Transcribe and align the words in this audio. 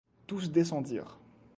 Tous 0.25 0.51
descendirent. 0.51 1.19